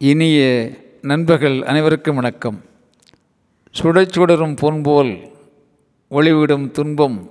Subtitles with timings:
[0.00, 0.70] இனிய
[1.02, 2.64] நண்பர்கள் அனைவருக்கும் வணக்கம்.
[3.74, 4.56] சுடச்சுடரும் சுடரும்
[6.08, 7.30] ஒளிவிடும் துன்பம்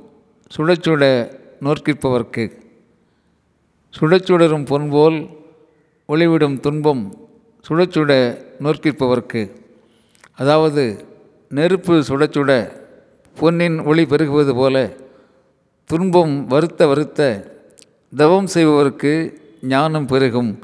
[0.58, 2.52] சுடச்சுட நோற்கிற்பவர்க்கு
[3.90, 5.30] சுடச் சுடரும் பொன் போல்
[6.08, 7.16] ஒளிவிடும் துன்பம்
[7.70, 9.56] சுடச்சுட நோற்கிற்பவர்க்கு
[10.34, 11.06] அதாவது
[11.50, 12.72] நெருப்பு சுடச்சுட
[13.40, 14.96] பொன்னின் ஒளி பெருகுவது போல
[15.86, 17.52] துன்பம் வருத்த வருத்த
[18.16, 20.60] தவம் செய்பவருக்கு ஞானம் பெருகும்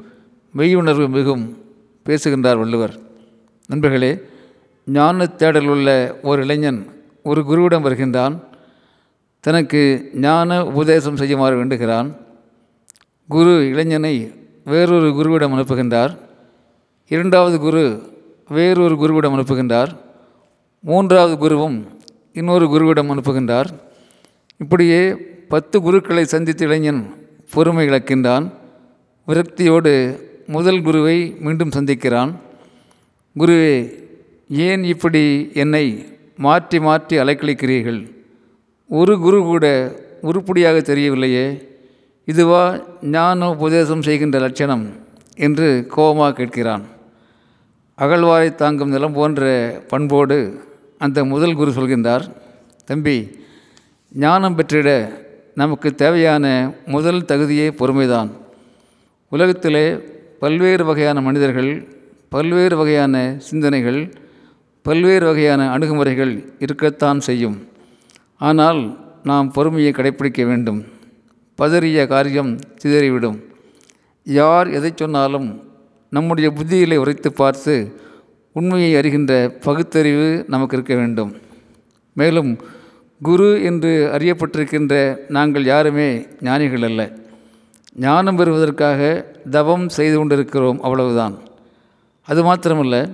[0.56, 1.63] மெய்யுணர்வு மிகும்
[2.04, 2.98] பேசுகின்றார் வள்ளுவர்.
[3.66, 4.20] நண்பர்களே
[4.86, 8.42] ஞான தேடல் உள்ள ஒரு இளைஞன் ஒரு குருவிடம் வருகின்றான்.
[9.40, 12.16] தனக்கு ஞான உபதேசம் செய்யுமாறு வேண்டுகிறான்.
[13.28, 14.32] குரு இளைஞனை
[14.64, 16.18] வேறொரு குருவிடம் அனுப்புகின்றார்.
[17.08, 18.12] இரண்டாவது குரு
[18.48, 19.96] வேறொரு குருவிடம் அனுப்புகின்றார்.
[20.80, 21.84] மூன்றாவது குருவும்
[22.32, 23.66] இன்னொரு குருவிடம் அனுப்புகின்றார்.
[24.56, 25.16] இப்படியே
[25.48, 28.52] பத்து குருக்களை சந்தித்த இளைஞன் பொறுமை இழக்கின்றான்.
[29.28, 32.32] விரக்தியோடு முதல் குருவை மீண்டும் சந்திக்கிறான்.
[33.36, 33.76] குருவே
[34.48, 35.22] ஏன் இப்படி
[35.54, 35.84] என்னை
[36.36, 38.00] மாற்றி மாற்றி அலைக்கழிக்கிறீர்கள்?
[38.90, 39.66] ஒரு குரு கூட
[40.20, 41.46] உருப்படியாக தெரியவில்லையே.
[42.24, 42.62] இதுவா
[43.16, 44.84] ஞான உபதேசம் செய்கின்ற லட்சணம்
[45.46, 46.84] என்று கோபமாக கேட்கிறான்.
[47.98, 49.42] அகழ்வாரை தாங்கும் நிலம் போன்ற
[49.88, 50.38] பண்போடு
[50.98, 52.24] அந்த முதல் குரு சொல்கின்றார்
[52.84, 53.18] தம்பி
[54.12, 54.90] ஞானம் பெற்றிட
[55.54, 58.30] நமக்கு தேவையான முதல் தகுதியே பொறுமைதான்.
[59.28, 59.86] உலகத்திலே
[60.44, 61.70] பல்வேறு வகையான மனிதர்கள்
[62.34, 63.14] பல்வேறு வகையான
[63.48, 64.00] சிந்தனைகள்
[64.86, 67.56] பல்வேறு வகையான அணுகுமுறைகள் இருக்கத்தான் செய்யும்.
[68.48, 68.80] ஆனால்
[69.22, 70.80] நாம் பொறுமையை கடைப்பிடிக்க வேண்டும்.
[71.58, 73.38] பதறிய காரியம் சிதறிவிடும்.
[74.24, 75.48] யார் எதை சொன்னாலும்
[76.10, 77.74] நம்முடைய புத்தியிலே உரைத்து பார்த்து
[78.52, 79.32] உண்மையை அறிகின்ற
[79.66, 81.32] பகுத்தறிவு நமக்கு இருக்க வேண்டும்.
[82.12, 82.52] மேலும்
[83.22, 84.94] குரு என்று அறியப்பட்டிருக்கின்ற
[85.28, 87.02] நாங்கள் யாருமே ஞானிகள் அல்ல.
[87.96, 91.38] ஞானம் பெறுவதற்காக தவம் செய்து கொண்டிருக்கிறோம் அவ்வளவுதான்.
[92.22, 93.10] அது மாத்திரமல்ல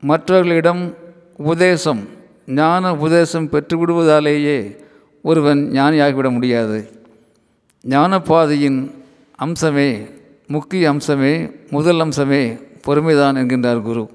[0.00, 0.94] மற்றவர்களிடம்
[1.36, 2.08] உபதேசம்
[2.46, 4.76] ஞான உபதேசம் பெற்றுவிடுவதாலேயே
[5.22, 6.90] ஒருவன் ஞானியாகிவிட முடியாது.
[7.88, 8.90] ஞானப்பாதையின்
[9.44, 10.10] அம்சமே
[10.46, 14.10] முக்கிய அம்சமே முதல் அம்சமே பொறுமைதான் என்கின்றார் குரு.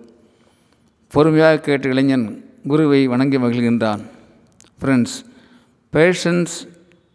[1.07, 3.99] பொறுமையாக கேட்ட இளைஞன் குருவை வணங்கி மகிழ்கின்றான்.
[4.81, 5.17] Friends
[5.93, 6.55] patience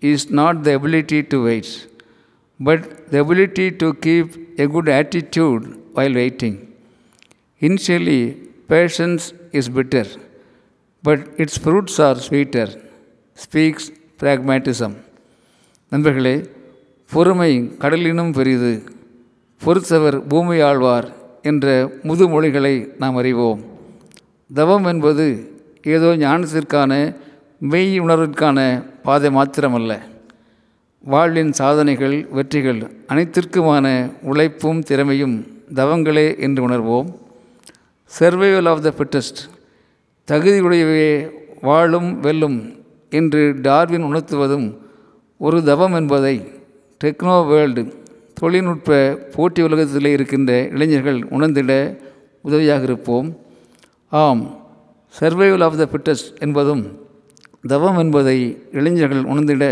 [0.00, 1.88] is not the ability to wait
[2.62, 6.59] but the ability to keep a good attitude while waiting
[7.60, 8.37] initially
[8.69, 10.10] patience is better
[11.03, 12.72] but its fruits are sweeter
[13.34, 13.88] speaks
[14.21, 14.97] pragmatism
[15.91, 16.34] நண்பர்களே
[17.12, 18.82] பொறுமை கடலினும் பெரிது.
[19.62, 21.06] பொறுத்தவர் பூமி ஆழ்வார்
[21.42, 21.66] என்ற
[22.03, 23.65] முதுமொழிகளை நாம் அறிவோம்.
[24.54, 25.27] தவம் என்பது
[25.82, 27.15] ஏதோ ஞானத்திற்கான
[27.59, 29.98] மெய் உணர்விற்கான பாதை மாத்திரமல்ல.
[31.05, 33.87] வாழ்வின் சாதனைகள் வெற்றிகள் அனைத்திற்குமான
[34.22, 35.37] உழைப்பும் திறமையும்
[35.75, 37.09] தவங்களே என்று உணர்வோம்.
[38.19, 39.41] சர்வைவல் ஆஃப் த ஃபிட்டஸ்ட்
[40.28, 42.59] தகுதியுடையவே வாழும் வெல்லும்
[43.10, 44.78] என்று டார்வின் உணர்த்துவதும்
[45.39, 46.34] ஒரு தவம் என்பதை
[47.05, 47.84] டெக்னோ வேர்ல்டு
[48.34, 48.99] தொழில்நுட்ப
[49.37, 51.99] போட்டி உலகத்தில் இருக்கின்ற இளைஞர்கள் உணர்ந்திட
[52.43, 53.37] உதவியாக இருப்போம்.
[54.10, 54.44] ஆம்
[55.21, 56.84] சர்வைவல் ஆஃப் த ஃபிட்டஸ்ட் என்பதும்
[57.66, 58.39] தவம் என்பதை
[58.72, 59.65] இளைஞர்கள் உணர்ந்திட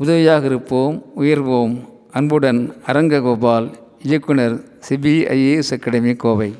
[0.00, 1.74] உதவியாக இருப்போம் உயர்வோம்.
[2.10, 3.66] அன்புடன் அரங்ககோபால்
[4.02, 4.54] இயக்குனர்
[4.88, 6.50] சிபிஐஏஎஸ் அகாடமி கோவை.